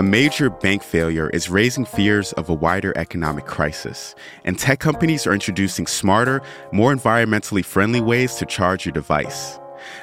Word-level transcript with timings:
A 0.00 0.02
major 0.02 0.48
bank 0.48 0.82
failure 0.82 1.28
is 1.28 1.50
raising 1.50 1.84
fears 1.84 2.32
of 2.32 2.48
a 2.48 2.54
wider 2.54 2.96
economic 2.96 3.44
crisis, 3.44 4.14
and 4.46 4.58
tech 4.58 4.80
companies 4.80 5.26
are 5.26 5.34
introducing 5.34 5.86
smarter, 5.86 6.40
more 6.72 6.90
environmentally 6.90 7.62
friendly 7.62 8.00
ways 8.00 8.36
to 8.36 8.46
charge 8.46 8.86
your 8.86 8.94
device. 8.94 9.58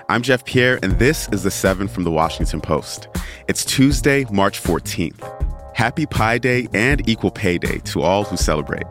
I'm 0.07 0.21
Jeff 0.21 0.45
Pierre, 0.45 0.77
and 0.83 0.99
this 0.99 1.27
is 1.29 1.41
The 1.41 1.49
Seven 1.49 1.87
from 1.87 2.03
The 2.03 2.11
Washington 2.11 2.61
Post. 2.61 3.07
It's 3.47 3.65
Tuesday, 3.65 4.27
March 4.31 4.61
14th. 4.61 5.75
Happy 5.75 6.05
Pi 6.05 6.37
Day 6.37 6.67
and 6.75 7.09
Equal 7.09 7.31
Pay 7.31 7.57
Day 7.57 7.79
to 7.85 8.03
all 8.03 8.23
who 8.23 8.37
celebrate. 8.37 8.85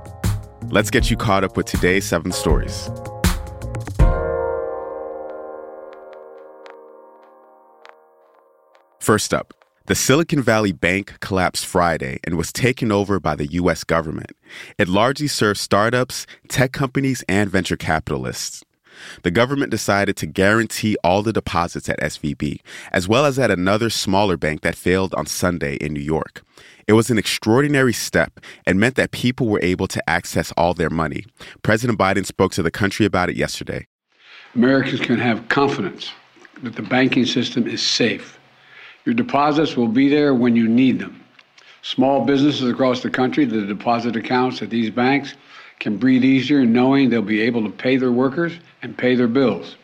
Let's 0.70 0.90
get 0.90 1.08
you 1.08 1.16
caught 1.16 1.44
up 1.44 1.56
with 1.56 1.66
today's 1.66 2.04
seven 2.04 2.32
stories. 2.32 2.90
First 8.98 9.32
up, 9.32 9.54
the 9.86 9.94
Silicon 9.94 10.42
Valley 10.42 10.72
Bank 10.72 11.18
collapsed 11.20 11.64
Friday 11.64 12.18
and 12.24 12.36
was 12.36 12.52
taken 12.52 12.90
over 12.90 13.20
by 13.20 13.36
the 13.36 13.46
U.S. 13.52 13.84
government. 13.84 14.32
It 14.78 14.88
largely 14.88 15.28
serves 15.28 15.60
startups, 15.60 16.26
tech 16.48 16.72
companies, 16.72 17.22
and 17.28 17.48
venture 17.48 17.76
capitalists. 17.76 18.64
The 19.22 19.30
government 19.30 19.70
decided 19.70 20.16
to 20.16 20.26
guarantee 20.26 20.96
all 21.04 21.22
the 21.22 21.32
deposits 21.32 21.88
at 21.88 22.00
SVB, 22.00 22.60
as 22.92 23.06
well 23.06 23.24
as 23.24 23.38
at 23.38 23.50
another 23.50 23.90
smaller 23.90 24.36
bank 24.36 24.62
that 24.62 24.74
failed 24.74 25.14
on 25.14 25.26
Sunday 25.26 25.76
in 25.76 25.92
New 25.92 26.00
York. 26.00 26.42
It 26.88 26.94
was 26.94 27.10
an 27.10 27.18
extraordinary 27.18 27.92
step 27.92 28.40
and 28.66 28.80
meant 28.80 28.96
that 28.96 29.12
people 29.12 29.46
were 29.46 29.62
able 29.62 29.86
to 29.88 30.10
access 30.10 30.52
all 30.56 30.74
their 30.74 30.90
money. 30.90 31.24
President 31.62 31.98
Biden 31.98 32.26
spoke 32.26 32.52
to 32.52 32.62
the 32.62 32.70
country 32.70 33.06
about 33.06 33.28
it 33.28 33.36
yesterday. 33.36 33.86
Americans 34.54 35.00
can 35.00 35.18
have 35.18 35.48
confidence 35.48 36.10
that 36.62 36.74
the 36.74 36.82
banking 36.82 37.26
system 37.26 37.66
is 37.66 37.82
safe 37.82 38.36
your 39.06 39.14
deposits 39.14 39.76
will 39.76 39.88
be 39.88 40.08
there 40.08 40.34
when 40.34 40.56
you 40.56 40.68
need 40.68 40.98
them. 40.98 41.24
Small 41.82 42.24
businesses 42.26 42.68
across 42.68 43.02
the 43.02 43.10
country, 43.10 43.44
the 43.44 43.64
deposit 43.64 44.16
accounts 44.16 44.60
at 44.60 44.70
these 44.70 44.90
banks 44.90 45.34
can 45.78 45.96
breathe 45.96 46.24
easier 46.24 46.66
knowing 46.66 47.08
they'll 47.08 47.22
be 47.22 47.40
able 47.40 47.62
to 47.62 47.70
pay 47.70 47.96
their 47.96 48.10
workers 48.10 48.52
and 48.82 48.98
pay 48.98 49.14
their 49.14 49.28
bills. 49.28 49.76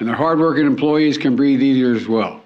And 0.00 0.08
their 0.08 0.16
hardworking 0.16 0.66
employees 0.66 1.16
can 1.16 1.36
breathe 1.36 1.62
easier 1.62 1.94
as 1.94 2.08
well. 2.08 2.42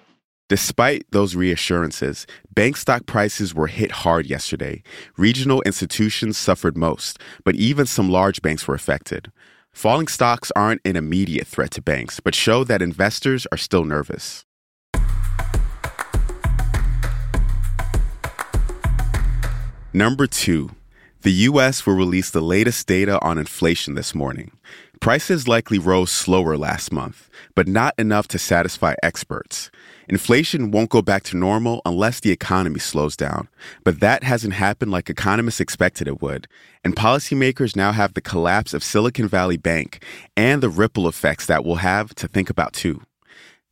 Despite 0.50 1.06
those 1.10 1.34
reassurances, 1.34 2.26
bank 2.52 2.76
stock 2.76 3.06
prices 3.06 3.54
were 3.54 3.68
hit 3.68 3.90
hard 3.90 4.26
yesterday. 4.26 4.82
Regional 5.16 5.62
institutions 5.62 6.36
suffered 6.36 6.76
most, 6.76 7.18
but 7.44 7.54
even 7.54 7.86
some 7.86 8.10
large 8.10 8.42
banks 8.42 8.68
were 8.68 8.74
affected. 8.74 9.32
Falling 9.72 10.08
stocks 10.08 10.52
aren't 10.54 10.82
an 10.84 10.96
immediate 10.96 11.46
threat 11.46 11.70
to 11.72 11.82
banks, 11.82 12.20
but 12.20 12.34
show 12.34 12.62
that 12.64 12.82
investors 12.82 13.46
are 13.50 13.56
still 13.56 13.84
nervous. 13.84 14.44
Number 19.96 20.26
two, 20.26 20.72
the 21.22 21.30
U.S. 21.30 21.86
will 21.86 21.94
release 21.94 22.30
the 22.30 22.40
latest 22.40 22.88
data 22.88 23.22
on 23.22 23.38
inflation 23.38 23.94
this 23.94 24.12
morning. 24.12 24.50
Prices 24.98 25.46
likely 25.46 25.78
rose 25.78 26.10
slower 26.10 26.56
last 26.56 26.92
month, 26.92 27.30
but 27.54 27.68
not 27.68 27.94
enough 27.96 28.26
to 28.28 28.38
satisfy 28.40 28.96
experts. 29.04 29.70
Inflation 30.08 30.72
won't 30.72 30.90
go 30.90 31.00
back 31.00 31.22
to 31.24 31.36
normal 31.36 31.80
unless 31.86 32.18
the 32.18 32.32
economy 32.32 32.80
slows 32.80 33.16
down, 33.16 33.48
but 33.84 34.00
that 34.00 34.24
hasn't 34.24 34.54
happened 34.54 34.90
like 34.90 35.08
economists 35.08 35.60
expected 35.60 36.08
it 36.08 36.20
would. 36.20 36.48
And 36.82 36.96
policymakers 36.96 37.76
now 37.76 37.92
have 37.92 38.14
the 38.14 38.20
collapse 38.20 38.74
of 38.74 38.82
Silicon 38.82 39.28
Valley 39.28 39.58
Bank 39.58 40.04
and 40.36 40.60
the 40.60 40.68
ripple 40.68 41.06
effects 41.06 41.46
that 41.46 41.64
will 41.64 41.76
have 41.76 42.16
to 42.16 42.26
think 42.26 42.50
about 42.50 42.72
too. 42.72 43.02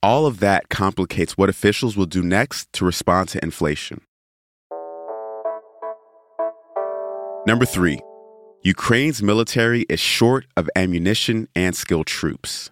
All 0.05 0.27
of 0.27 0.39
that 0.39 0.69
complicates 0.69 1.37
what 1.37 1.49
officials 1.49 1.97
will 1.97 2.07
do 2.07 2.23
next 2.23 2.73
to 2.75 2.85
respond 2.85 3.29
to 3.31 3.43
inflation. 3.43 4.03
Number 7.45 7.65
three, 7.65 7.99
Ukraine's 8.63 9.21
military 9.21 9.83
is 9.89 9.99
short 9.99 10.47
of 10.57 10.71
ammunition 10.77 11.49
and 11.57 11.75
skilled 11.75 12.07
troops. 12.07 12.71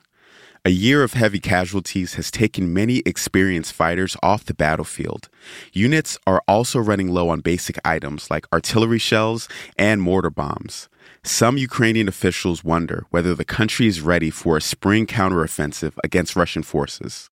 A 0.65 0.71
year 0.71 1.03
of 1.03 1.15
heavy 1.15 1.41
casualties 1.41 2.15
has 2.15 2.31
taken 2.31 2.73
many 2.73 2.99
experienced 3.05 3.73
fighters 3.73 4.17
off 4.23 4.45
the 4.45 4.55
battlefield. 4.55 5.29
Units 5.73 6.19
are 6.25 6.41
also 6.47 6.79
running 6.79 7.09
low 7.09 7.31
on 7.31 7.41
basic 7.41 7.79
items 7.85 8.31
like 8.31 8.47
artillery 8.53 8.99
shells 8.99 9.49
and 9.77 10.03
mortar 10.03 10.31
bombs. 10.31 10.89
Some 11.25 11.59
Ukrainian 11.59 12.07
officials 12.07 12.63
wonder 12.63 13.07
whether 13.11 13.35
the 13.35 13.45
country 13.45 13.89
is 13.89 14.01
ready 14.01 14.31
for 14.31 14.57
a 14.57 14.61
spring 14.61 15.05
counteroffensive 15.05 15.95
against 16.05 16.37
Russian 16.37 16.63
forces. 16.63 17.29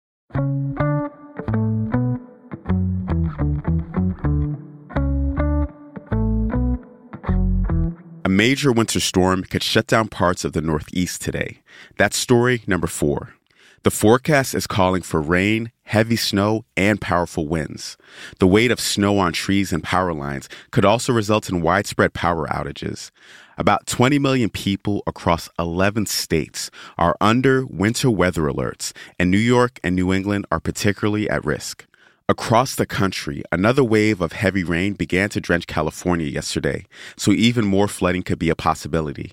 A 8.26 8.30
major 8.30 8.72
winter 8.72 9.00
storm 9.00 9.44
could 9.44 9.62
shut 9.62 9.86
down 9.86 10.08
parts 10.08 10.46
of 10.46 10.54
the 10.54 10.62
Northeast 10.62 11.20
today. 11.20 11.58
That's 11.98 12.16
story 12.16 12.62
number 12.66 12.86
four. 12.86 13.34
The 13.82 13.90
forecast 13.90 14.54
is 14.54 14.66
calling 14.66 15.02
for 15.02 15.20
rain, 15.20 15.72
heavy 15.82 16.16
snow, 16.16 16.64
and 16.74 16.98
powerful 16.98 17.46
winds. 17.46 17.98
The 18.38 18.46
weight 18.46 18.70
of 18.70 18.80
snow 18.80 19.18
on 19.18 19.34
trees 19.34 19.74
and 19.74 19.82
power 19.82 20.14
lines 20.14 20.48
could 20.70 20.86
also 20.86 21.12
result 21.12 21.50
in 21.50 21.60
widespread 21.60 22.14
power 22.14 22.48
outages. 22.48 23.10
About 23.58 23.86
20 23.86 24.18
million 24.18 24.48
people 24.48 25.02
across 25.06 25.50
11 25.58 26.06
states 26.06 26.70
are 26.96 27.18
under 27.20 27.66
winter 27.66 28.10
weather 28.10 28.44
alerts, 28.44 28.94
and 29.18 29.30
New 29.30 29.36
York 29.36 29.78
and 29.84 29.94
New 29.94 30.14
England 30.14 30.46
are 30.50 30.60
particularly 30.60 31.28
at 31.28 31.44
risk. 31.44 31.84
Across 32.26 32.76
the 32.76 32.86
country, 32.86 33.42
another 33.52 33.84
wave 33.84 34.22
of 34.22 34.32
heavy 34.32 34.64
rain 34.64 34.94
began 34.94 35.28
to 35.28 35.42
drench 35.42 35.66
California 35.66 36.26
yesterday, 36.26 36.86
so 37.18 37.32
even 37.32 37.66
more 37.66 37.86
flooding 37.86 38.22
could 38.22 38.38
be 38.38 38.48
a 38.48 38.56
possibility. 38.56 39.32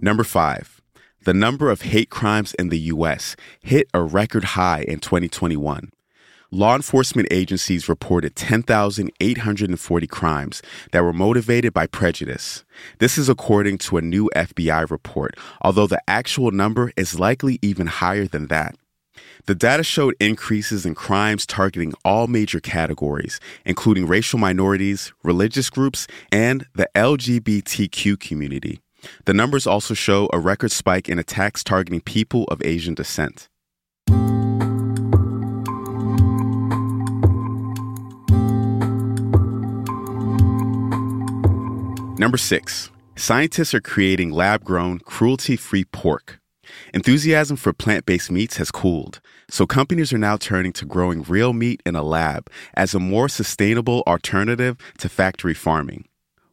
Number 0.00 0.22
five, 0.22 0.80
the 1.24 1.34
number 1.34 1.72
of 1.72 1.82
hate 1.82 2.08
crimes 2.08 2.54
in 2.54 2.68
the 2.68 2.78
U.S. 2.94 3.34
hit 3.60 3.88
a 3.92 4.00
record 4.00 4.44
high 4.44 4.82
in 4.82 5.00
2021. 5.00 5.90
Law 6.52 6.76
enforcement 6.76 7.26
agencies 7.32 7.88
reported 7.88 8.36
10,840 8.36 10.06
crimes 10.06 10.62
that 10.92 11.02
were 11.02 11.12
motivated 11.12 11.72
by 11.72 11.88
prejudice. 11.88 12.64
This 13.00 13.18
is 13.18 13.28
according 13.28 13.78
to 13.78 13.96
a 13.96 14.02
new 14.02 14.30
FBI 14.36 14.88
report, 14.88 15.36
although 15.62 15.88
the 15.88 16.00
actual 16.06 16.52
number 16.52 16.92
is 16.96 17.18
likely 17.18 17.58
even 17.60 17.88
higher 17.88 18.28
than 18.28 18.46
that. 18.46 18.76
The 19.46 19.54
data 19.54 19.82
showed 19.82 20.14
increases 20.20 20.84
in 20.84 20.94
crimes 20.94 21.46
targeting 21.46 21.92
all 22.04 22.26
major 22.26 22.60
categories, 22.60 23.40
including 23.64 24.06
racial 24.06 24.38
minorities, 24.38 25.12
religious 25.22 25.70
groups, 25.70 26.06
and 26.30 26.66
the 26.74 26.88
LGBTQ 26.94 28.18
community. 28.20 28.80
The 29.24 29.34
numbers 29.34 29.66
also 29.66 29.94
show 29.94 30.28
a 30.32 30.38
record 30.38 30.72
spike 30.72 31.08
in 31.08 31.18
attacks 31.18 31.64
targeting 31.64 32.00
people 32.00 32.44
of 32.44 32.60
Asian 32.64 32.94
descent. 32.94 33.48
Number 42.18 42.36
six, 42.36 42.90
scientists 43.16 43.72
are 43.72 43.80
creating 43.80 44.30
lab 44.30 44.62
grown, 44.62 44.98
cruelty 44.98 45.56
free 45.56 45.84
pork. 45.86 46.39
Enthusiasm 46.94 47.56
for 47.56 47.72
plant 47.72 48.06
based 48.06 48.30
meats 48.30 48.56
has 48.56 48.70
cooled, 48.70 49.20
so 49.48 49.66
companies 49.66 50.12
are 50.12 50.18
now 50.18 50.36
turning 50.36 50.72
to 50.74 50.84
growing 50.84 51.22
real 51.22 51.52
meat 51.52 51.82
in 51.84 51.96
a 51.96 52.02
lab 52.02 52.50
as 52.74 52.94
a 52.94 53.00
more 53.00 53.28
sustainable 53.28 54.02
alternative 54.06 54.76
to 54.98 55.08
factory 55.08 55.54
farming. 55.54 56.04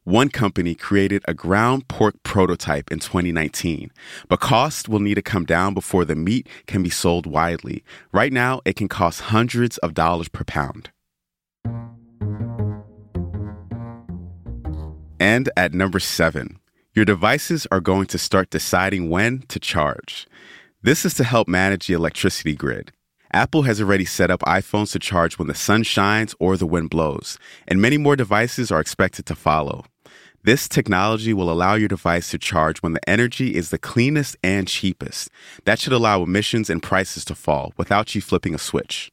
One 0.08 0.30
company 0.30 0.74
created 0.74 1.22
a 1.28 1.34
ground 1.34 1.90
pork 1.90 2.16
prototype 2.24 2.90
in 2.92 3.00
2019, 3.00 3.92
but 4.30 4.40
cost 4.40 4.88
will 4.88 5.02
need 5.02 5.16
to 5.16 5.22
come 5.22 5.44
down 5.44 5.74
before 5.74 6.06
the 6.06 6.16
meat 6.16 6.48
can 6.66 6.82
be 6.82 6.90
sold 6.90 7.26
widely. 7.26 7.84
Right 8.14 8.32
now, 8.32 8.62
it 8.64 8.78
can 8.78 8.88
cost 8.88 9.20
hundreds 9.20 9.78
of 9.80 9.94
dollars 9.94 10.30
per 10.30 10.46
pound. 10.46 10.92
And 15.20 15.50
at 15.58 15.74
number 15.74 16.00
seven, 16.00 16.60
your 16.98 17.06
devices 17.06 17.68
are 17.70 17.80
going 17.80 18.08
to 18.08 18.18
start 18.18 18.50
deciding 18.50 19.08
when 19.08 19.44
to 19.44 19.60
charge. 19.60 20.26
This 20.82 21.06
is 21.06 21.14
to 21.14 21.24
help 21.24 21.48
manage 21.48 21.86
the 21.86 21.94
electricity 21.94 22.56
grid. 22.56 22.92
Apple 23.32 23.62
has 23.62 23.80
already 23.80 24.04
set 24.04 24.32
up 24.32 24.40
iPhones 24.40 24.94
to 24.94 25.00
charge 25.00 25.38
when 25.38 25.48
the 25.48 25.54
sun 25.54 25.84
shines 25.84 26.34
or 26.40 26.58
the 26.58 26.66
wind 26.66 26.90
blows, 26.90 27.38
and 27.68 27.80
many 27.80 28.00
more 28.00 28.16
devices 28.16 28.72
are 28.72 28.80
expected 28.80 29.28
to 29.28 29.36
follow. 29.36 29.86
This 30.44 30.68
technology 30.68 31.36
will 31.36 31.52
allow 31.52 31.76
your 31.76 31.88
device 31.88 32.32
to 32.32 32.40
charge 32.40 32.80
when 32.80 32.94
the 32.94 33.08
energy 33.08 33.54
is 33.54 33.70
the 33.70 33.78
cleanest 33.78 34.36
and 34.44 34.68
cheapest. 34.68 35.30
That 35.66 35.78
should 35.78 35.94
allow 35.94 36.24
emissions 36.24 36.68
and 36.68 36.82
prices 36.82 37.24
to 37.26 37.36
fall 37.36 37.74
without 37.78 38.16
you 38.16 38.22
flipping 38.22 38.56
a 38.56 38.58
switch. 38.58 39.12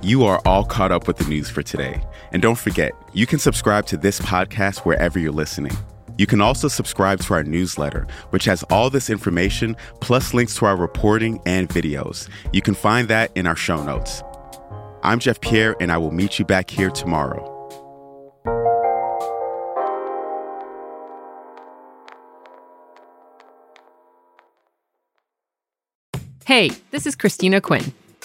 You 0.00 0.24
are 0.24 0.40
all 0.46 0.64
caught 0.64 0.92
up 0.92 1.08
with 1.08 1.16
the 1.16 1.24
news 1.24 1.50
for 1.50 1.60
today. 1.60 2.00
And 2.32 2.42
don't 2.42 2.58
forget, 2.58 2.92
you 3.12 3.26
can 3.26 3.38
subscribe 3.38 3.86
to 3.86 3.96
this 3.96 4.20
podcast 4.20 4.80
wherever 4.80 5.18
you're 5.18 5.32
listening. 5.32 5.72
You 6.18 6.26
can 6.26 6.40
also 6.40 6.68
subscribe 6.68 7.20
to 7.20 7.34
our 7.34 7.44
newsletter, 7.44 8.06
which 8.30 8.44
has 8.44 8.64
all 8.64 8.90
this 8.90 9.08
information 9.08 9.76
plus 10.00 10.34
links 10.34 10.56
to 10.56 10.66
our 10.66 10.76
reporting 10.76 11.40
and 11.46 11.68
videos. 11.68 12.28
You 12.52 12.60
can 12.60 12.74
find 12.74 13.08
that 13.08 13.30
in 13.36 13.46
our 13.46 13.56
show 13.56 13.82
notes. 13.82 14.22
I'm 15.02 15.20
Jeff 15.20 15.40
Pierre, 15.40 15.76
and 15.80 15.92
I 15.92 15.98
will 15.98 16.10
meet 16.10 16.38
you 16.40 16.44
back 16.44 16.70
here 16.70 16.90
tomorrow. 16.90 17.54
Hey, 26.44 26.70
this 26.90 27.06
is 27.06 27.14
Christina 27.14 27.60
Quinn. 27.60 27.92